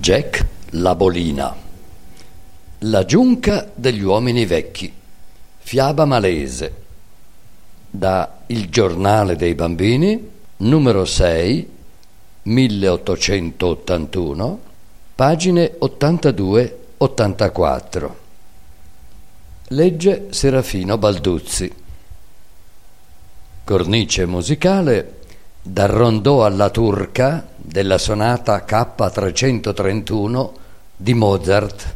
Jack 0.00 0.46
la 0.70 0.94
bolina. 0.94 1.54
La 2.80 3.04
giunca 3.06 3.70
degli 3.74 4.02
uomini 4.02 4.44
vecchi. 4.44 4.92
Fiaba 5.58 6.04
malese. 6.04 6.84
Da 7.88 8.40
Il 8.48 8.68
giornale 8.68 9.36
dei 9.36 9.54
bambini, 9.54 10.28
numero 10.58 11.06
6, 11.06 11.70
1881, 12.42 14.60
pagine 15.14 15.76
82-84. 15.80 18.10
Legge 19.68 20.26
Serafino 20.30 20.98
Balduzzi. 20.98 21.72
Cornice 23.64 24.26
musicale 24.26 25.20
dal 25.62 25.88
rondò 25.88 26.44
alla 26.44 26.70
turca 26.70 27.54
della 27.76 27.98
sonata 27.98 28.64
K331 28.66 30.50
di 30.96 31.12
Mozart, 31.12 31.94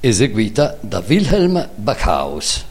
eseguita 0.00 0.78
da 0.80 1.02
Wilhelm 1.06 1.68
Backhaus. 1.74 2.64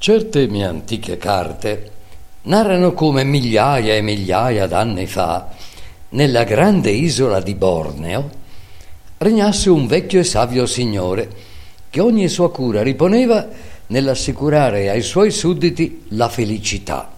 Certe 0.00 0.46
mie 0.46 0.64
antiche 0.64 1.18
carte 1.18 1.90
narrano 2.44 2.94
come 2.94 3.22
migliaia 3.22 3.94
e 3.94 4.00
migliaia 4.00 4.66
d'anni 4.66 5.06
fa, 5.06 5.50
nella 6.08 6.44
grande 6.44 6.90
isola 6.90 7.38
di 7.38 7.54
Borneo, 7.54 8.30
regnasse 9.18 9.68
un 9.68 9.86
vecchio 9.86 10.20
e 10.20 10.24
savio 10.24 10.64
signore 10.64 11.30
che 11.90 12.00
ogni 12.00 12.28
sua 12.28 12.50
cura 12.50 12.82
riponeva 12.82 13.46
nell'assicurare 13.88 14.88
ai 14.88 15.02
suoi 15.02 15.30
sudditi 15.30 16.06
la 16.12 16.30
felicità. 16.30 17.12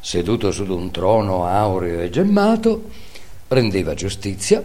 Seduto 0.00 0.50
su 0.50 0.70
un 0.70 0.90
trono 0.90 1.46
aureo 1.46 2.02
e 2.02 2.10
gemmato, 2.10 2.90
rendeva 3.48 3.94
giustizia 3.94 4.62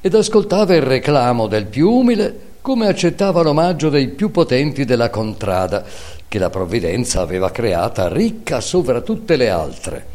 ed 0.00 0.14
ascoltava 0.14 0.76
il 0.76 0.82
reclamo 0.82 1.48
del 1.48 1.66
più 1.66 1.90
umile 1.90 2.45
come 2.66 2.88
accettava 2.88 3.42
l'omaggio 3.42 3.90
dei 3.90 4.08
più 4.08 4.32
potenti 4.32 4.84
della 4.84 5.08
contrada, 5.08 5.84
che 6.26 6.36
la 6.40 6.50
provvidenza 6.50 7.20
aveva 7.20 7.52
creata 7.52 8.08
ricca 8.08 8.60
sovra 8.60 9.02
tutte 9.02 9.36
le 9.36 9.48
altre. 9.48 10.06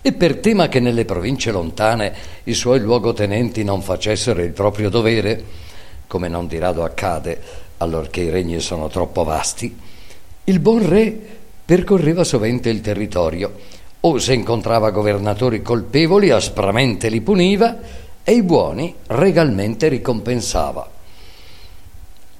E 0.00 0.14
per 0.14 0.38
tema 0.38 0.68
che 0.68 0.80
nelle 0.80 1.04
province 1.04 1.52
lontane 1.52 2.14
i 2.44 2.54
suoi 2.54 2.80
luogotenenti 2.80 3.62
non 3.62 3.82
facessero 3.82 4.40
il 4.40 4.52
proprio 4.52 4.88
dovere, 4.88 5.44
come 6.06 6.28
non 6.28 6.46
di 6.46 6.58
rado 6.58 6.82
accade 6.82 7.42
allorché 7.76 8.22
i 8.22 8.30
regni 8.30 8.58
sono 8.60 8.88
troppo 8.88 9.22
vasti, 9.22 9.78
il 10.44 10.60
buon 10.60 10.88
re 10.88 11.14
percorreva 11.62 12.24
sovente 12.24 12.70
il 12.70 12.80
territorio, 12.80 13.52
o 14.00 14.16
se 14.16 14.32
incontrava 14.32 14.88
governatori 14.88 15.60
colpevoli 15.60 16.30
aspramente 16.30 17.10
li 17.10 17.20
puniva, 17.20 18.04
e 18.28 18.32
i 18.32 18.42
buoni 18.42 18.92
regalmente 19.06 19.86
ricompensava. 19.86 20.90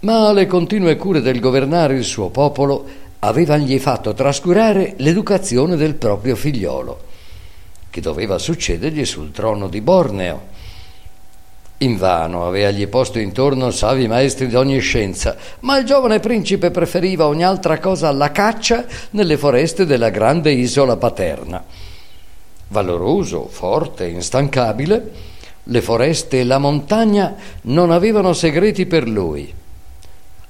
Ma 0.00 0.32
le 0.32 0.46
continue 0.48 0.96
cure 0.96 1.20
del 1.20 1.38
governare 1.38 1.94
il 1.94 2.02
suo 2.02 2.28
popolo 2.28 2.84
avevagli 3.20 3.78
fatto 3.78 4.12
trascurare 4.12 4.94
l'educazione 4.96 5.76
del 5.76 5.94
proprio 5.94 6.34
figliolo, 6.34 7.00
che 7.88 8.00
doveva 8.00 8.36
succedergli 8.36 9.04
sul 9.04 9.30
trono 9.30 9.68
di 9.68 9.80
Borneo. 9.80 10.54
Invano 11.78 12.48
aveagli 12.48 12.88
posto 12.88 13.20
intorno 13.20 13.70
savi 13.70 14.08
maestri 14.08 14.48
di 14.48 14.56
ogni 14.56 14.80
scienza, 14.80 15.36
ma 15.60 15.78
il 15.78 15.84
giovane 15.84 16.18
principe 16.18 16.72
preferiva 16.72 17.28
ogni 17.28 17.44
altra 17.44 17.78
cosa 17.78 18.08
alla 18.08 18.32
caccia 18.32 18.84
nelle 19.10 19.36
foreste 19.36 19.86
della 19.86 20.10
grande 20.10 20.50
isola 20.50 20.96
paterna. 20.96 21.62
Valoroso, 22.68 23.46
forte, 23.46 24.08
instancabile, 24.08 25.34
le 25.68 25.80
foreste 25.80 26.40
e 26.40 26.44
la 26.44 26.58
montagna 26.58 27.34
non 27.62 27.90
avevano 27.90 28.32
segreti 28.32 28.86
per 28.86 29.08
lui. 29.08 29.52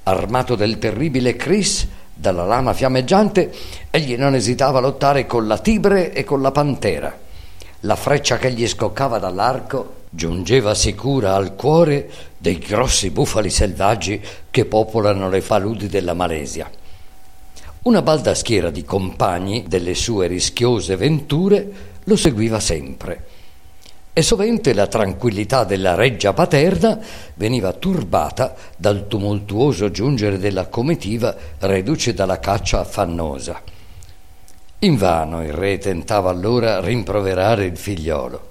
Armato 0.02 0.54
del 0.54 0.78
terribile 0.78 1.36
Chris, 1.36 1.86
dalla 2.12 2.44
lama 2.44 2.74
fiammeggiante, 2.74 3.52
egli 3.90 4.16
non 4.16 4.34
esitava 4.34 4.78
a 4.78 4.82
lottare 4.82 5.26
con 5.26 5.46
la 5.46 5.58
tibre 5.58 6.12
e 6.12 6.24
con 6.24 6.42
la 6.42 6.50
pantera. 6.50 7.18
La 7.80 7.96
freccia 7.96 8.36
che 8.36 8.52
gli 8.52 8.66
scoccava 8.66 9.18
dall'arco 9.18 9.94
giungeva 10.10 10.74
sicura 10.74 11.34
al 11.34 11.54
cuore 11.54 12.10
dei 12.36 12.58
grossi 12.58 13.10
bufali 13.10 13.50
selvaggi 13.50 14.20
che 14.50 14.64
popolano 14.66 15.28
le 15.28 15.40
paludi 15.40 15.88
della 15.88 16.14
Malesia. 16.14 16.70
Una 17.82 18.02
balda 18.02 18.34
schiera 18.34 18.70
di 18.70 18.84
compagni 18.84 19.64
delle 19.66 19.94
sue 19.94 20.26
rischiose 20.26 20.96
venture 20.96 21.70
lo 22.04 22.16
seguiva 22.16 22.60
sempre 22.60 23.34
e 24.18 24.22
sovente 24.22 24.72
la 24.72 24.86
tranquillità 24.86 25.64
della 25.64 25.94
reggia 25.94 26.32
paterna 26.32 26.98
veniva 27.34 27.74
turbata 27.74 28.54
dal 28.74 29.08
tumultuoso 29.08 29.90
giungere 29.90 30.38
della 30.38 30.68
comitiva 30.68 31.36
reduce 31.58 32.14
dalla 32.14 32.38
caccia 32.38 32.80
affannosa. 32.80 33.60
Invano 34.78 35.44
il 35.44 35.52
re 35.52 35.76
tentava 35.76 36.30
allora 36.30 36.80
rimproverare 36.80 37.66
il 37.66 37.76
figliolo. 37.76 38.48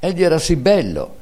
Egli 0.00 0.22
era 0.22 0.38
sì 0.38 0.56
bello, 0.56 1.16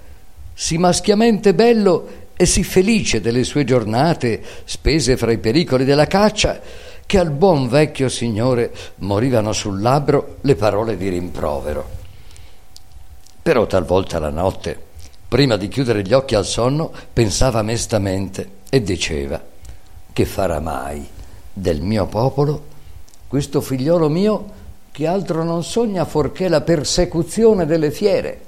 sì 0.53 0.77
maschiamente 0.77 1.55
bello 1.55 2.09
e 2.37 2.47
sì 2.47 2.65
felice 2.65 3.21
delle 3.21 3.45
sue 3.45 3.63
giornate 3.63 4.43
spese 4.65 5.17
fra 5.17 5.31
i 5.31 5.39
pericoli 5.39 5.85
della 5.85 6.09
caccia, 6.09 6.59
che 7.07 7.17
al 7.17 7.31
buon 7.31 7.69
vecchio 7.69 8.09
signore 8.09 8.73
morivano 8.97 9.53
sul 9.53 9.81
labbro 9.81 10.39
le 10.41 10.57
parole 10.57 10.97
di 10.97 11.09
rimprovero. 11.11 12.06
Però 13.47 13.65
talvolta 13.65 14.19
la 14.19 14.31
notte, 14.31 14.77
prima 15.29 15.57
di 15.57 15.69
chiudere 15.69 16.03
gli 16.03 16.13
occhi 16.13 16.35
al 16.35 16.45
sonno, 16.45 16.91
pensava 17.13 17.63
mestamente 17.63 18.49
e 18.69 18.83
diceva, 18.83 19.41
che 20.13 20.25
farà 20.25 20.59
mai 20.59 21.07
del 21.53 21.81
mio 21.81 22.07
popolo 22.07 22.65
questo 23.29 23.61
figliolo 23.61 24.09
mio 24.09 24.51
che 24.91 25.07
altro 25.07 25.45
non 25.45 25.63
sogna 25.63 26.05
fuorché 26.05 26.49
la 26.49 26.63
persecuzione 26.63 27.67
delle 27.67 27.93
fiere? 27.93 28.41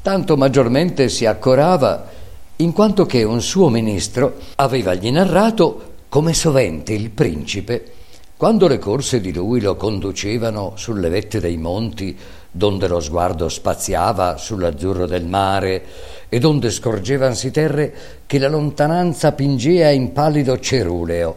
Tanto 0.00 0.36
maggiormente 0.36 1.08
si 1.08 1.26
accorava 1.26 2.06
in 2.54 2.70
quanto 2.70 3.04
che 3.04 3.24
un 3.24 3.42
suo 3.42 3.68
ministro 3.68 4.36
avevagli 4.54 5.10
narrato 5.10 5.94
come 6.08 6.34
sovente 6.34 6.92
il 6.92 7.10
principe, 7.10 7.94
quando 8.36 8.68
le 8.68 8.78
corse 8.78 9.20
di 9.20 9.32
lui 9.32 9.60
lo 9.60 9.74
conducevano 9.74 10.74
sulle 10.76 11.08
vette 11.08 11.40
dei 11.40 11.56
monti 11.56 12.16
donde 12.50 12.88
lo 12.88 13.00
sguardo 13.00 13.48
spaziava 13.48 14.36
sull'azzurro 14.36 15.06
del 15.06 15.24
mare 15.24 15.84
e 16.28 16.38
donde 16.38 16.70
scorgevansi 16.70 17.50
terre 17.50 17.94
che 18.26 18.38
la 18.38 18.48
lontananza 18.48 19.32
pingea 19.32 19.90
in 19.90 20.12
pallido 20.12 20.58
ceruleo, 20.58 21.36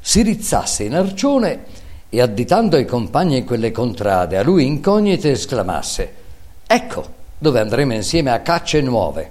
si 0.00 0.22
rizzasse 0.22 0.84
in 0.84 0.94
arcione 0.94 1.64
e 2.08 2.20
additando 2.20 2.76
ai 2.76 2.86
compagni 2.86 3.44
quelle 3.44 3.70
contrade 3.70 4.38
a 4.38 4.42
lui 4.42 4.66
incognite 4.66 5.32
esclamasse 5.32 6.26
Ecco 6.70 7.16
dove 7.38 7.60
andremo 7.60 7.94
insieme 7.94 8.30
a 8.30 8.40
cacce 8.40 8.82
nuove 8.82 9.30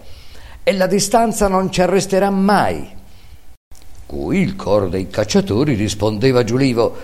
e 0.64 0.74
la 0.74 0.88
distanza 0.88 1.48
non 1.48 1.72
ci 1.72 1.84
arresterà 1.84 2.32
mai. 2.32 2.96
Cui 4.08 4.40
il 4.40 4.56
coro 4.56 4.90
dei 4.90 5.08
cacciatori 5.08 5.76
rispondeva 5.76 6.44
giulivo 6.44 6.98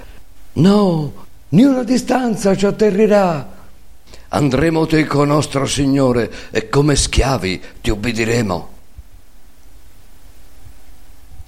No, 0.53 1.13
né 1.49 1.65
una 1.65 1.83
distanza 1.83 2.55
ci 2.55 2.65
atterrirà 2.65 3.47
andremo 4.35 4.87
teco 4.87 5.25
nostro 5.25 5.67
Signore 5.67 6.31
e 6.49 6.67
come 6.67 6.95
schiavi 6.95 7.61
ti 7.81 7.91
ubbidiremo. 7.91 8.71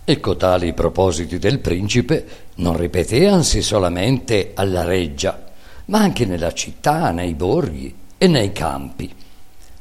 Ecco 0.08 0.36
tali 0.36 0.74
propositi 0.74 1.40
del 1.40 1.60
principe 1.60 2.28
non 2.56 2.78
ripeteansi 2.78 3.64
solamente 3.64 4.52
alla 4.54 4.84
reggia, 4.84 5.46
ma 5.86 6.00
anche 6.00 6.26
nella 6.26 6.54
città, 6.54 7.10
nei 7.10 7.34
borghi 7.34 7.94
e 8.20 8.28
nei 8.28 8.52
campi, 8.52 9.12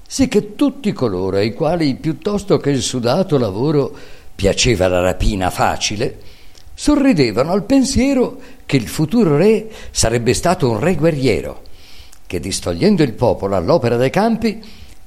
sì 0.06 0.26
che 0.26 0.54
tutti 0.54 0.92
coloro 0.92 1.36
ai 1.36 1.52
quali 1.52 1.94
piuttosto 1.96 2.56
che 2.56 2.70
il 2.70 2.80
sudato 2.80 3.36
lavoro 3.36 3.94
piaceva 4.34 4.88
la 4.88 5.00
rapina 5.00 5.50
facile, 5.50 6.20
sorridevano 6.72 7.52
al 7.52 7.64
pensiero 7.64 8.40
che 8.64 8.76
il 8.76 8.88
futuro 8.88 9.36
re 9.36 9.70
sarebbe 9.90 10.32
stato 10.32 10.70
un 10.70 10.80
re 10.80 10.94
guerriero 10.94 11.64
che 12.26 12.40
distogliendo 12.40 13.02
il 13.02 13.12
popolo 13.12 13.56
all'opera 13.56 13.96
dei 13.96 14.10
campi 14.10 14.62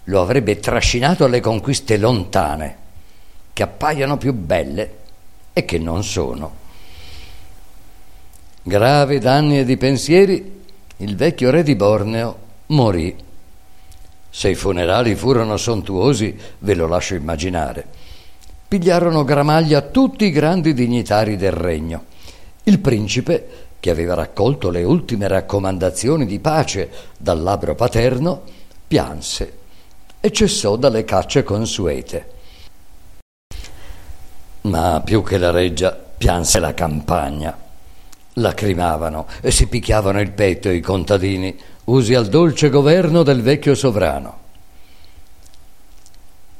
lo 0.06 0.22
avrebbe 0.22 0.60
trascinato 0.60 1.25
alle 1.25 1.40
conquiste 1.40 1.98
lontane, 1.98 2.78
che 3.54 3.64
appaiono 3.64 4.18
più 4.18 4.34
belle 4.34 4.96
e 5.54 5.66
che 5.66 5.80
non 5.80 6.04
sono. 6.04 6.66
Gravi 8.64 9.19
d'anni 9.19 9.60
e 9.60 9.66
di 9.66 9.78
pensieri, 9.78 10.62
il 10.98 11.16
vecchio 11.16 11.50
re 11.50 11.64
di 11.64 11.75
Borneo 11.75 12.38
morì. 12.68 13.16
Se 14.30 14.50
i 14.50 14.56
funerali 14.56 15.16
furono 15.16 15.58
sontuosi, 15.58 16.38
ve 16.60 16.75
lo 16.75 16.88
lascio 16.88 17.16
immaginare. 17.16 17.86
Pigliarono 18.68 19.24
gramaglia 19.24 19.81
tutti 19.81 20.25
i 20.25 20.31
grandi 20.31 20.74
dignitari 20.74 21.38
del 21.38 21.54
regno. 21.54 22.04
Il 22.64 22.80
principe, 22.80 23.67
che 23.79 23.89
aveva 23.89 24.13
raccolto 24.13 24.69
le 24.69 24.83
ultime 24.83 25.27
raccomandazioni 25.27 26.25
di 26.25 26.39
pace 26.39 26.89
dal 27.18 27.41
labbro 27.41 27.75
paterno, 27.75 28.41
pianse 28.88 29.57
e 30.19 30.31
cessò 30.31 30.75
dalle 30.75 31.03
cacce 31.03 31.44
consuete. 31.44 32.35
Ma 34.62 35.01
più 35.03 35.24
che 35.24 35.38
la 35.38 35.51
reggia, 35.51 35.91
pianse 35.91 36.59
la 36.59 36.74
campagna. 36.74 37.57
Lacrimavano 38.33 39.27
e 39.41 39.51
si 39.51 39.68
picchiavano 39.68 40.19
il 40.19 40.31
petto 40.31 40.69
i 40.69 40.81
contadini, 40.81 41.57
usi 41.85 42.13
al 42.13 42.27
dolce 42.27 42.69
governo 42.69 43.23
del 43.23 43.41
vecchio 43.41 43.73
sovrano. 43.73 44.45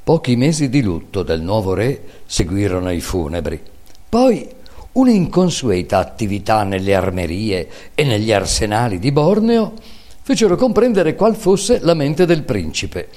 Pochi 0.03 0.37
mesi 0.37 0.69
di 0.69 0.81
lutto 0.81 1.21
del 1.23 1.41
nuovo 1.41 1.73
re 1.73 2.21
seguirono 2.25 2.91
i 2.91 3.01
funebri. 3.01 3.61
Poi 4.07 4.55
un'inconsueta 4.97 5.99
attività 5.99 6.63
nelle 6.63 6.95
armerie 6.95 7.69
e 7.94 8.03
negli 8.03 8.31
arsenali 8.31 8.97
di 8.97 9.11
Borneo 9.11 9.73
fecero 10.21 10.55
comprendere 10.55 11.15
qual 11.15 11.35
fosse 11.35 11.79
la 11.81 11.94
mente 11.94 12.25
del 12.25 12.44
principe. 12.44 13.07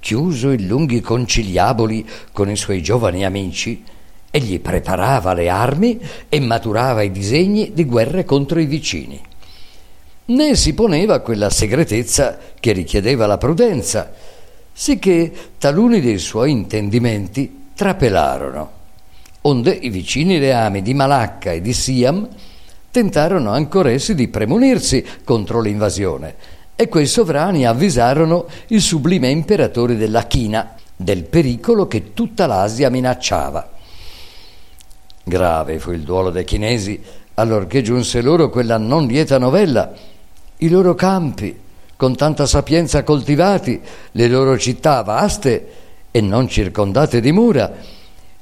Chiuso 0.00 0.50
in 0.50 0.66
lunghi 0.66 1.00
conciliaboli 1.00 2.08
con 2.32 2.50
i 2.50 2.56
suoi 2.56 2.82
giovani 2.82 3.24
amici, 3.24 3.84
egli 4.30 4.60
preparava 4.60 5.34
le 5.34 5.50
armi 5.50 6.00
e 6.28 6.40
maturava 6.40 7.02
i 7.02 7.10
disegni 7.10 7.72
di 7.74 7.84
guerre 7.84 8.24
contro 8.24 8.58
i 8.58 8.66
vicini. 8.66 9.20
Né 10.26 10.54
si 10.56 10.72
poneva 10.72 11.20
quella 11.20 11.50
segretezza 11.50 12.38
che 12.58 12.72
richiedeva 12.72 13.26
la 13.26 13.36
prudenza, 13.36 14.10
sicché 14.72 15.30
taluni 15.58 16.00
dei 16.00 16.18
suoi 16.18 16.50
intendimenti 16.50 17.68
trapelarono. 17.74 18.78
Onde 19.42 19.72
i 19.72 19.88
vicini 19.88 20.38
reami 20.38 20.82
di 20.82 20.92
Malacca 20.92 21.52
e 21.52 21.60
di 21.60 21.72
Siam 21.72 22.28
tentarono 22.90 23.50
ancora 23.50 23.90
essi 23.90 24.14
di 24.14 24.28
premunirsi 24.28 25.04
contro 25.24 25.60
l'invasione 25.60 26.34
e 26.76 26.88
quei 26.88 27.06
sovrani 27.06 27.66
avvisarono 27.66 28.46
il 28.68 28.80
sublime 28.80 29.28
imperatore 29.28 29.96
della 29.96 30.26
China 30.26 30.74
del 30.96 31.24
pericolo 31.24 31.86
che 31.86 32.12
tutta 32.12 32.46
l'Asia 32.46 32.90
minacciava. 32.90 33.70
Grave 35.22 35.78
fu 35.78 35.92
il 35.92 36.02
duolo 36.02 36.30
dei 36.30 36.44
chinesi 36.44 37.00
allorché 37.34 37.82
giunse 37.82 38.20
loro 38.20 38.50
quella 38.50 38.76
non 38.76 39.06
lieta 39.06 39.38
novella, 39.38 39.92
i 40.58 40.68
loro 40.68 40.94
campi, 40.94 41.58
con 41.96 42.16
tanta 42.16 42.46
sapienza 42.46 43.02
coltivati, 43.02 43.80
le 44.12 44.28
loro 44.28 44.58
città 44.58 45.02
vaste 45.02 45.68
e 46.10 46.20
non 46.20 46.48
circondate 46.48 47.20
di 47.20 47.32
mura, 47.32 47.72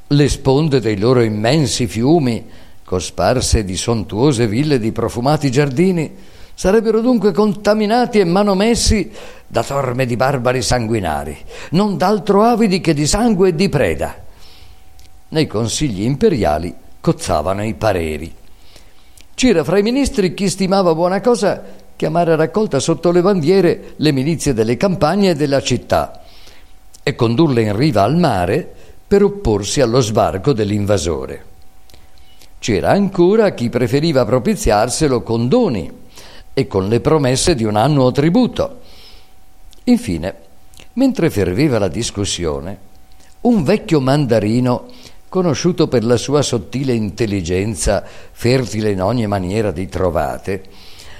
le 0.08 0.28
sponde 0.28 0.80
dei 0.80 0.98
loro 0.98 1.22
immensi 1.22 1.86
fiumi, 1.86 2.46
cosparse 2.84 3.64
di 3.64 3.76
sontuose 3.76 4.46
ville 4.46 4.78
di 4.78 4.92
profumati 4.92 5.50
giardini, 5.50 6.14
sarebbero 6.54 7.00
dunque 7.00 7.32
contaminati 7.32 8.18
e 8.18 8.24
manomessi 8.24 9.10
da 9.46 9.62
torme 9.62 10.06
di 10.06 10.16
barbari 10.16 10.62
sanguinari, 10.62 11.36
non 11.70 11.96
d'altro 11.96 12.42
avidi 12.42 12.80
che 12.80 12.94
di 12.94 13.06
sangue 13.06 13.50
e 13.50 13.54
di 13.54 13.68
preda. 13.68 14.16
Nei 15.28 15.46
consigli 15.46 16.02
imperiali 16.02 16.74
cozzavano 17.00 17.62
i 17.64 17.74
pareri. 17.74 18.34
C'era 19.34 19.62
fra 19.62 19.78
i 19.78 19.82
ministri 19.82 20.34
chi 20.34 20.48
stimava 20.48 20.94
buona 20.94 21.20
cosa 21.20 21.62
chiamare 21.94 22.32
a 22.32 22.36
raccolta 22.36 22.80
sotto 22.80 23.10
le 23.10 23.20
bandiere 23.20 23.92
le 23.96 24.12
milizie 24.12 24.54
delle 24.54 24.76
campagne 24.76 25.30
e 25.30 25.34
della 25.34 25.60
città 25.60 26.22
e 27.02 27.14
condurle 27.14 27.62
in 27.62 27.76
riva 27.76 28.02
al 28.02 28.16
mare 28.16 28.74
per 29.08 29.22
opporsi 29.22 29.80
allo 29.80 30.00
sbarco 30.00 30.52
dell'invasore. 30.52 31.44
C'era 32.58 32.90
ancora 32.90 33.54
chi 33.54 33.70
preferiva 33.70 34.26
propiziarselo 34.26 35.22
con 35.22 35.48
doni 35.48 35.90
e 36.52 36.66
con 36.66 36.88
le 36.88 37.00
promesse 37.00 37.54
di 37.54 37.64
un 37.64 37.76
annuo 37.76 38.12
tributo. 38.12 38.80
Infine, 39.84 40.34
mentre 40.94 41.30
ferveva 41.30 41.78
la 41.78 41.88
discussione, 41.88 42.78
un 43.42 43.62
vecchio 43.62 43.98
mandarino, 44.00 44.88
conosciuto 45.30 45.88
per 45.88 46.04
la 46.04 46.16
sua 46.18 46.42
sottile 46.42 46.92
intelligenza, 46.92 48.04
fertile 48.04 48.90
in 48.90 49.00
ogni 49.00 49.26
maniera 49.26 49.70
di 49.70 49.88
trovate, 49.88 50.64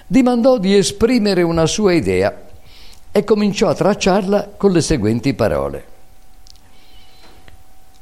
dimandò 0.07 0.59
di 0.59 0.77
esprimere 0.77 1.41
una 1.41 1.65
sua 1.65 1.95
idea 1.95 2.47
e 3.11 3.25
cominciò 3.25 3.69
a 3.69 3.75
tracciarla 3.75 4.55
con 4.59 4.73
le 4.73 4.83
seguenti 4.83 5.33
parole. 5.33 5.97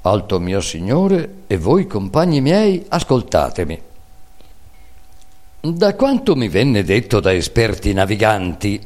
Alto 0.06 0.38
mio 0.38 0.60
Signore 0.60 1.42
e 1.46 1.56
voi 1.56 1.86
compagni 1.86 2.40
miei, 2.40 2.84
ascoltatemi. 2.88 3.80
Da 5.60 5.94
quanto 5.94 6.36
mi 6.36 6.48
venne 6.48 6.84
detto 6.84 7.20
da 7.20 7.32
esperti 7.32 7.92
naviganti 7.92 8.80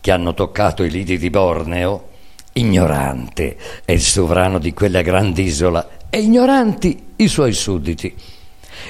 che 0.00 0.10
hanno 0.10 0.32
toccato 0.34 0.82
i 0.84 0.90
lidi 0.90 1.18
di 1.18 1.28
Borneo, 1.28 2.08
ignorante 2.52 3.56
è 3.84 3.92
il 3.92 4.00
sovrano 4.00 4.58
di 4.58 4.72
quella 4.72 5.02
grand'isola 5.02 5.88
e 6.08 6.20
ignoranti 6.20 7.12
i 7.16 7.28
suoi 7.28 7.52
sudditi 7.52 8.14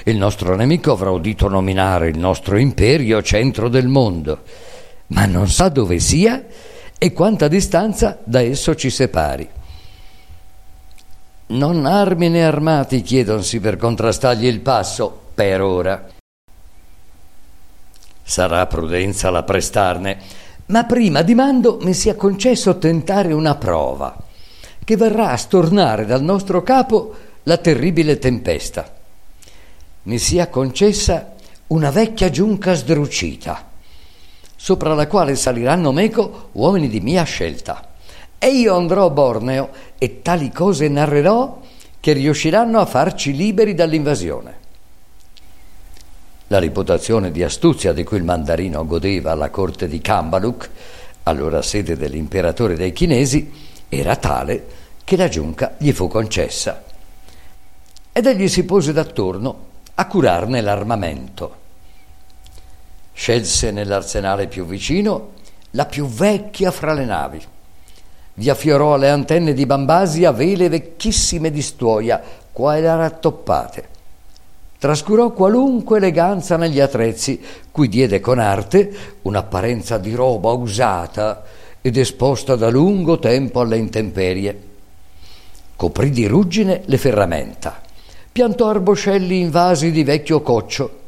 il 0.04 0.16
nostro 0.16 0.54
nemico 0.54 0.92
avrà 0.92 1.10
udito 1.10 1.48
nominare 1.48 2.08
il 2.08 2.18
nostro 2.18 2.56
imperio 2.56 3.22
centro 3.22 3.68
del 3.68 3.88
mondo, 3.88 4.42
ma 5.08 5.26
non 5.26 5.48
sa 5.48 5.68
dove 5.68 5.98
sia 5.98 6.44
e 6.96 7.12
quanta 7.12 7.48
distanza 7.48 8.18
da 8.24 8.40
esso 8.40 8.74
ci 8.74 8.90
separi. 8.90 9.48
Non 11.50 11.86
armi 11.86 12.28
né 12.28 12.44
armati 12.44 13.02
chiedonsi 13.02 13.60
per 13.60 13.76
contrastargli 13.76 14.46
il 14.46 14.60
passo, 14.60 15.20
per 15.34 15.60
ora. 15.60 16.08
Sarà 18.22 18.66
prudenza 18.66 19.30
la 19.30 19.42
prestarne, 19.42 20.18
ma 20.66 20.84
prima 20.84 21.22
dimando 21.22 21.78
mi 21.82 21.94
sia 21.94 22.14
concesso 22.14 22.78
tentare 22.78 23.32
una 23.32 23.56
prova, 23.56 24.16
che 24.84 24.96
verrà 24.96 25.30
a 25.30 25.36
stornare 25.36 26.06
dal 26.06 26.22
nostro 26.22 26.62
capo 26.62 27.14
la 27.44 27.56
terribile 27.56 28.18
tempesta 28.18 28.98
mi 30.02 30.18
sia 30.18 30.48
concessa 30.48 31.34
una 31.68 31.90
vecchia 31.90 32.30
giunca 32.30 32.72
sdrucita, 32.72 33.68
sopra 34.56 34.94
la 34.94 35.06
quale 35.06 35.36
saliranno 35.36 35.92
meco 35.92 36.48
uomini 36.52 36.88
di 36.88 37.00
mia 37.00 37.22
scelta. 37.24 37.86
E 38.42 38.48
io 38.48 38.74
andrò 38.74 39.04
a 39.04 39.10
Borneo 39.10 39.68
e 39.98 40.22
tali 40.22 40.50
cose 40.50 40.88
narrerò 40.88 41.60
che 42.00 42.14
riusciranno 42.14 42.80
a 42.80 42.86
farci 42.86 43.36
liberi 43.36 43.74
dall'invasione. 43.74 44.56
La 46.46 46.58
reputazione 46.58 47.30
di 47.32 47.42
astuzia 47.42 47.92
di 47.92 48.02
cui 48.02 48.16
il 48.16 48.24
mandarino 48.24 48.86
godeva 48.86 49.32
alla 49.32 49.50
corte 49.50 49.86
di 49.88 50.00
Kambaluk, 50.00 50.70
allora 51.24 51.60
sede 51.60 51.98
dell'imperatore 51.98 52.76
dei 52.76 52.94
chinesi, 52.94 53.52
era 53.90 54.16
tale 54.16 54.66
che 55.04 55.18
la 55.18 55.28
giunca 55.28 55.74
gli 55.76 55.92
fu 55.92 56.08
concessa. 56.08 56.82
Ed 58.10 58.24
egli 58.24 58.48
si 58.48 58.64
pose 58.64 58.94
d'attorno 58.94 59.66
a 59.96 60.06
curarne 60.06 60.62
l'armamento. 60.62 61.56
Scelse 63.12 63.70
nell'arsenale 63.70 64.46
più 64.46 64.64
vicino 64.64 65.32
la 65.72 65.84
più 65.84 66.06
vecchia 66.06 66.70
fra 66.70 66.94
le 66.94 67.04
navi. 67.04 67.46
Vi 68.34 68.48
affiorò 68.48 68.94
alle 68.94 69.08
antenne 69.08 69.52
di 69.52 69.66
Bambasia 69.66 70.32
vele 70.32 70.68
vecchissime 70.68 71.50
di 71.50 71.62
stuoia, 71.62 72.22
qua 72.52 72.76
e 72.76 72.80
là 72.80 72.96
rattoppate. 72.96 73.88
Trascurò 74.78 75.32
qualunque 75.32 75.98
eleganza 75.98 76.56
negli 76.56 76.80
attrezzi, 76.80 77.38
cui 77.70 77.88
diede 77.88 78.20
con 78.20 78.38
arte 78.38 79.18
un'apparenza 79.22 79.98
di 79.98 80.14
roba 80.14 80.52
usata 80.52 81.42
ed 81.82 81.96
esposta 81.98 82.56
da 82.56 82.70
lungo 82.70 83.18
tempo 83.18 83.60
alle 83.60 83.76
intemperie. 83.76 84.68
Coprì 85.76 86.10
di 86.10 86.26
ruggine 86.26 86.82
le 86.86 86.98
ferramenta 86.98 87.80
piantò 88.32 88.68
arboscelli 88.68 89.40
in 89.40 89.50
vasi 89.50 89.90
di 89.90 90.04
vecchio 90.04 90.40
coccio 90.40 90.98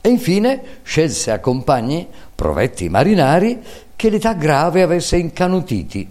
e 0.00 0.08
infine 0.08 0.62
scelse 0.82 1.30
a 1.30 1.40
compagni, 1.40 2.06
provetti 2.34 2.88
marinari, 2.88 3.60
che 3.96 4.08
l'età 4.08 4.32
grave 4.32 4.80
avesse 4.82 5.18
incanutiti 5.18 6.08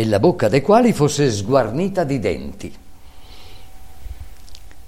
e 0.00 0.06
la 0.06 0.18
bocca 0.18 0.48
dei 0.48 0.62
quali 0.62 0.94
fosse 0.94 1.30
sguarnita 1.30 2.04
di 2.04 2.18
denti. 2.18 2.74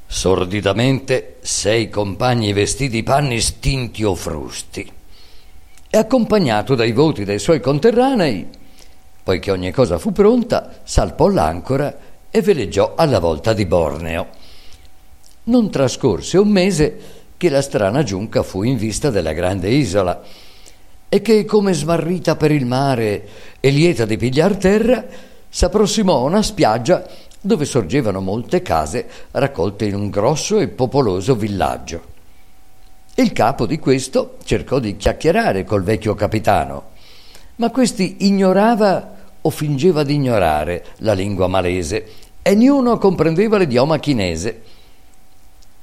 Sordidamente 0.06 1.36
sei 1.42 1.90
compagni 1.90 2.54
vestiti 2.54 3.02
panni 3.02 3.38
stinti 3.38 4.04
o 4.04 4.14
frusti 4.14 4.90
e 5.90 5.98
accompagnato 5.98 6.74
dai 6.74 6.92
voti 6.92 7.24
dei 7.24 7.38
suoi 7.38 7.60
conterranei, 7.60 8.48
poiché 9.22 9.50
ogni 9.50 9.70
cosa 9.70 9.98
fu 9.98 10.12
pronta, 10.12 10.80
salpò 10.82 11.28
l'ancora 11.28 11.94
e 12.30 12.40
veleggiò 12.40 12.94
alla 12.96 13.18
volta 13.18 13.52
di 13.52 13.66
Borneo. 13.66 14.28
Non 15.44 15.70
trascorse 15.70 16.38
un 16.38 16.48
mese 16.48 17.00
che 17.36 17.50
la 17.50 17.60
strana 17.60 18.02
giunca 18.02 18.42
fu 18.42 18.62
in 18.62 18.78
vista 18.78 19.10
della 19.10 19.34
grande 19.34 19.68
isola 19.68 20.22
e 21.14 21.20
che, 21.20 21.44
come 21.44 21.74
smarrita 21.74 22.36
per 22.36 22.50
il 22.50 22.64
mare 22.64 23.28
e 23.60 23.68
lieta 23.68 24.06
di 24.06 24.16
pigliar 24.16 24.56
terra, 24.56 25.04
s'approssimò 25.46 26.16
a 26.16 26.22
una 26.22 26.40
spiaggia 26.40 27.06
dove 27.38 27.66
sorgevano 27.66 28.22
molte 28.22 28.62
case 28.62 29.06
raccolte 29.32 29.84
in 29.84 29.94
un 29.94 30.08
grosso 30.08 30.58
e 30.58 30.68
popoloso 30.68 31.34
villaggio. 31.34 32.00
Il 33.16 33.34
capo 33.34 33.66
di 33.66 33.78
questo 33.78 34.38
cercò 34.42 34.78
di 34.78 34.96
chiacchierare 34.96 35.64
col 35.64 35.82
vecchio 35.82 36.14
capitano, 36.14 36.92
ma 37.56 37.70
questi 37.70 38.16
ignorava 38.20 39.16
o 39.42 39.50
fingeva 39.50 40.04
di 40.04 40.14
ignorare 40.14 40.82
la 41.00 41.12
lingua 41.12 41.46
malese 41.46 42.06
e 42.40 42.54
niuno 42.54 42.96
comprendeva 42.96 43.58
l'idioma 43.58 43.98
chinese. 43.98 44.62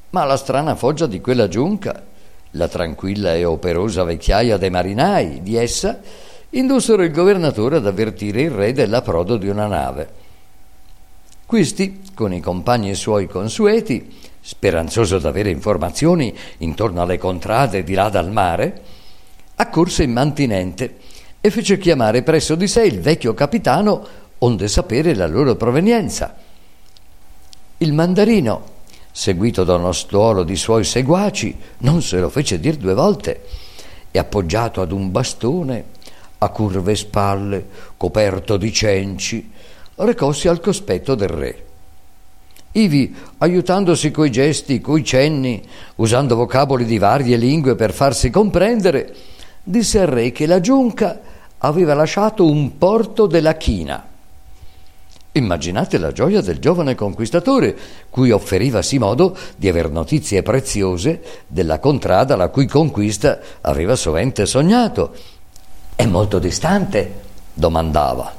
Ma 0.09 0.23
la 0.23 0.37
strana 0.37 0.73
foggia 0.73 1.05
di 1.05 1.21
quella 1.21 1.47
giunca, 1.47 2.03
la 2.51 2.67
tranquilla 2.67 3.35
e 3.35 3.45
operosa 3.45 4.03
vecchiaia 4.03 4.57
dei 4.57 4.69
marinai 4.69 5.41
di 5.41 5.55
essa, 5.55 5.99
indussero 6.51 7.03
il 7.03 7.11
governatore 7.11 7.77
ad 7.77 7.85
avvertire 7.85 8.41
il 8.41 8.51
re 8.51 8.73
dell'approdo 8.73 9.37
di 9.37 9.47
una 9.47 9.67
nave. 9.67 10.09
Questi, 11.45 12.01
con 12.13 12.33
i 12.33 12.39
compagni 12.39 12.93
suoi 12.95 13.27
consueti, 13.27 14.17
speranzoso 14.41 15.19
d'avere 15.19 15.49
informazioni 15.49 16.35
intorno 16.59 17.01
alle 17.01 17.17
contrade 17.17 17.83
di 17.83 17.93
là 17.93 18.09
dal 18.09 18.31
mare, 18.31 18.81
accorse 19.55 20.03
in 20.03 20.11
mantinente 20.11 20.97
e 21.41 21.49
fece 21.49 21.77
chiamare 21.77 22.23
presso 22.23 22.55
di 22.55 22.67
sé 22.67 22.83
il 22.83 22.99
vecchio 22.99 23.33
capitano 23.33 24.07
onde 24.39 24.67
sapere 24.67 25.13
la 25.15 25.27
loro 25.27 25.55
provenienza. 25.55 26.35
Il 27.77 27.93
mandarino, 27.93 28.77
seguito 29.19 29.65
da 29.65 29.75
uno 29.75 29.91
stuolo 29.91 30.43
di 30.43 30.55
suoi 30.55 30.85
seguaci, 30.85 31.53
non 31.79 32.01
se 32.01 32.19
lo 32.19 32.29
fece 32.29 32.57
dir 32.57 32.77
due 32.77 32.93
volte 32.93 33.41
e 34.11 34.17
appoggiato 34.17 34.79
ad 34.79 34.93
un 34.93 35.11
bastone, 35.11 35.83
a 36.37 36.47
curve 36.47 36.95
spalle, 36.95 37.65
coperto 37.97 38.55
di 38.55 38.71
cenci, 38.71 39.51
recossi 39.95 40.47
al 40.47 40.61
cospetto 40.61 41.15
del 41.15 41.27
re. 41.27 41.65
Ivi, 42.71 43.13
aiutandosi 43.39 44.09
coi 44.09 44.31
gesti, 44.31 44.79
coi 44.79 45.03
cenni, 45.03 45.61
usando 45.95 46.37
vocaboli 46.37 46.85
di 46.85 46.97
varie 46.97 47.35
lingue 47.35 47.75
per 47.75 47.91
farsi 47.91 48.29
comprendere, 48.29 49.13
disse 49.61 49.99
al 49.99 50.07
re 50.07 50.31
che 50.31 50.45
la 50.45 50.61
giunca 50.61 51.19
aveva 51.57 51.93
lasciato 51.93 52.45
un 52.45 52.77
porto 52.77 53.27
della 53.27 53.57
china. 53.57 54.08
Immaginate 55.31 55.97
la 55.97 56.11
gioia 56.11 56.41
del 56.41 56.59
giovane 56.59 56.95
conquistatore, 56.95 57.77
cui 58.09 58.31
offeriva 58.31 58.81
sì 58.81 58.97
modo 58.97 59.37
di 59.55 59.67
aver 59.67 59.89
notizie 59.89 60.41
preziose 60.41 61.43
della 61.47 61.79
contrada 61.79 62.35
la 62.35 62.49
cui 62.49 62.65
conquista 62.65 63.39
aveva 63.61 63.95
sovente 63.95 64.45
sognato. 64.45 65.13
È 65.95 66.05
molto 66.05 66.39
distante? 66.39 67.27
domandava. 67.53 68.33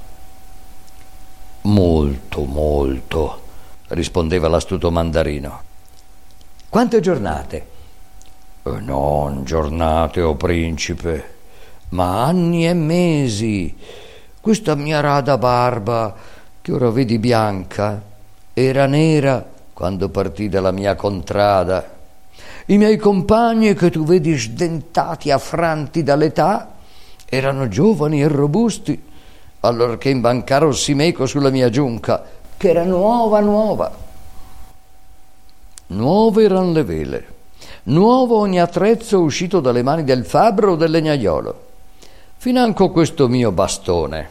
Molto, 1.62 2.44
molto 2.44 3.40
rispondeva 3.90 4.48
l'astuto 4.48 4.90
mandarino. 4.90 5.62
Quante 6.68 7.00
giornate? 7.00 7.66
Eh, 8.62 8.80
non 8.80 9.44
giornate, 9.44 10.20
o 10.20 10.30
oh 10.30 10.36
principe, 10.36 11.34
ma 11.90 12.24
anni 12.24 12.68
e 12.68 12.74
mesi. 12.74 13.76
Questa 14.40 14.74
mia 14.74 15.00
rada 15.00 15.36
barba, 15.38 16.14
che 16.62 16.72
ora 16.72 16.90
vedi 16.90 17.18
bianca, 17.18 18.00
era 18.52 18.86
nera 18.86 19.44
quando 19.72 20.08
partì 20.08 20.48
dalla 20.48 20.70
mia 20.70 20.94
contrada. 20.94 21.98
I 22.66 22.76
miei 22.76 22.96
compagni, 22.96 23.74
che 23.74 23.90
tu 23.90 24.04
vedi 24.04 24.36
sdentati, 24.36 25.30
affranti 25.30 26.02
dall'età, 26.02 26.72
erano 27.24 27.68
giovani 27.68 28.22
e 28.22 28.28
robusti, 28.28 29.02
allorché 29.60 30.10
imbancarossi 30.10 30.94
meco 30.94 31.26
sulla 31.26 31.50
mia 31.50 31.68
giunca 31.70 32.38
che 32.60 32.68
era 32.68 32.84
nuova, 32.84 33.40
nuova. 33.40 33.90
Nuove 35.86 36.44
erano 36.44 36.72
le 36.72 36.84
vele, 36.84 37.26
nuovo 37.84 38.36
ogni 38.36 38.60
attrezzo 38.60 39.18
uscito 39.22 39.60
dalle 39.60 39.82
mani 39.82 40.04
del 40.04 40.26
fabbro 40.26 40.72
o 40.72 40.76
del 40.76 40.90
legnaiolo. 40.90 41.68
Financo 42.36 42.90
questo 42.90 43.28
mio 43.28 43.50
bastone, 43.50 44.30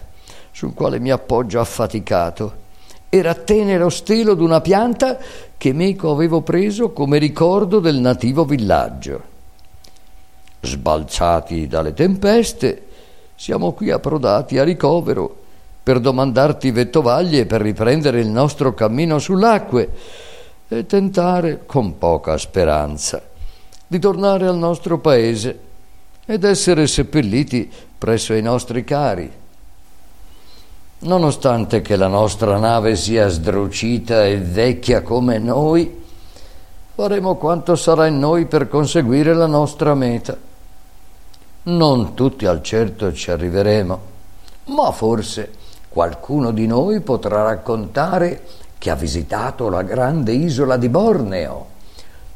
sul 0.59 0.73
quale 0.73 0.99
mi 0.99 1.09
appoggio 1.09 1.61
affaticato, 1.61 2.53
era 3.07 3.33
tenero 3.33 3.87
stelo 3.87 4.33
d'una 4.33 4.59
pianta 4.59 5.17
che 5.55 5.71
meco 5.71 6.11
avevo 6.11 6.41
preso 6.41 6.91
come 6.91 7.17
ricordo 7.17 7.79
del 7.79 7.95
nativo 7.95 8.43
villaggio. 8.43 9.21
Sbalzati 10.59 11.65
dalle 11.65 11.93
tempeste, 11.93 12.87
siamo 13.35 13.71
qui 13.71 13.89
approdati 13.89 14.57
a 14.57 14.65
ricovero 14.65 15.33
per 15.81 16.01
domandarti 16.01 16.71
vettovaglie 16.71 17.45
per 17.45 17.61
riprendere 17.61 18.19
il 18.19 18.27
nostro 18.27 18.73
cammino 18.73 19.17
sull'acque 19.17 19.89
e 20.67 20.85
tentare, 20.85 21.61
con 21.65 21.97
poca 21.97 22.37
speranza, 22.37 23.21
di 23.87 23.97
tornare 23.97 24.45
al 24.45 24.57
nostro 24.57 24.99
paese 24.99 25.57
ed 26.25 26.43
essere 26.43 26.85
seppelliti 26.85 27.71
presso 27.97 28.33
i 28.33 28.41
nostri 28.41 28.83
cari. 28.83 29.38
Nonostante 30.99 31.81
che 31.81 31.95
la 31.95 32.07
nostra 32.07 32.57
nave 32.57 32.95
sia 32.95 33.27
sdrucita 33.27 34.25
e 34.25 34.37
vecchia 34.37 35.01
come 35.01 35.37
noi, 35.37 36.03
faremo 36.95 37.35
quanto 37.35 37.75
sarà 37.75 38.07
in 38.07 38.19
noi 38.19 38.45
per 38.45 38.67
conseguire 38.67 39.33
la 39.33 39.47
nostra 39.47 39.93
meta. 39.93 40.37
Non 41.63 42.13
tutti 42.13 42.45
al 42.45 42.61
certo 42.61 43.13
ci 43.13 43.31
arriveremo, 43.31 43.99
ma 44.65 44.91
forse 44.91 45.57
Qualcuno 45.89 46.51
di 46.51 46.67
noi 46.67 47.01
potrà 47.01 47.41
raccontare 47.41 48.43
che 48.77 48.91
ha 48.91 48.95
visitato 48.95 49.69
la 49.69 49.81
grande 49.81 50.33
isola 50.33 50.77
di 50.77 50.87
Borneo, 50.87 51.65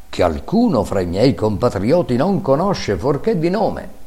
che 0.09 0.23
alcuno 0.23 0.83
fra 0.83 1.01
i 1.01 1.05
miei 1.05 1.35
compatrioti 1.35 2.15
non 2.15 2.41
conosce 2.41 2.97
forché 2.97 3.37
di 3.37 3.51
nome. 3.51 4.01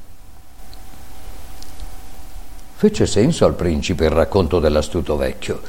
Fece 2.78 3.06
senso 3.06 3.47
al 3.47 3.54
principe 3.54 4.04
il 4.04 4.11
racconto 4.11 4.61
dell'astuto 4.61 5.16
vecchio 5.16 5.62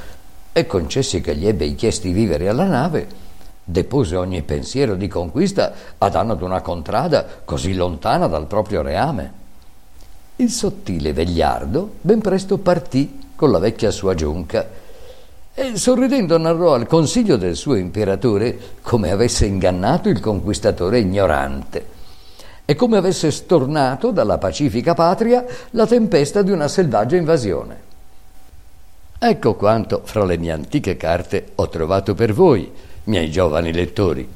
e 0.52 0.68
concessi 0.68 1.22
che 1.22 1.38
gli 1.38 1.48
ebbe 1.48 1.74
chiesti 1.74 2.12
vivere 2.12 2.50
alla 2.50 2.66
nave, 2.66 3.08
depose 3.64 4.18
ogni 4.18 4.42
pensiero 4.42 4.96
di 4.96 5.08
conquista 5.08 5.72
a 5.98 6.10
danno 6.10 6.36
d'una 6.36 6.60
contrada 6.60 7.26
così 7.46 7.76
lontana 7.76 8.28
dal 8.28 8.46
proprio 8.46 8.82
reame. 8.82 9.32
Il 10.36 10.50
sottile 10.50 11.14
vegliardo 11.14 11.94
ben 12.02 12.20
presto 12.20 12.58
partì 12.58 13.30
con 13.38 13.52
la 13.52 13.60
vecchia 13.60 13.90
sua 13.90 14.14
giunca 14.14 14.68
e 15.54 15.78
sorridendo 15.78 16.38
narrò 16.38 16.74
al 16.74 16.88
consiglio 16.88 17.38
del 17.38 17.56
suo 17.56 17.76
imperatore 17.76 18.60
come 18.82 19.12
avesse 19.12 19.46
ingannato 19.46 20.10
il 20.10 20.20
conquistatore 20.20 21.00
ignorante 21.00 21.96
e 22.70 22.76
come 22.76 22.98
avesse 22.98 23.32
stornato 23.32 24.12
dalla 24.12 24.38
pacifica 24.38 24.94
patria 24.94 25.46
la 25.70 25.88
tempesta 25.88 26.42
di 26.42 26.52
una 26.52 26.68
selvaggia 26.68 27.16
invasione. 27.16 27.82
Ecco 29.18 29.56
quanto 29.56 30.02
fra 30.04 30.26
le 30.26 30.38
mie 30.38 30.52
antiche 30.52 30.98
carte 30.98 31.54
ho 31.56 31.70
trovato 31.70 32.14
per 32.14 32.34
voi, 32.34 32.70
miei 33.06 33.32
giovani 33.32 33.72
lettori. 33.72 34.34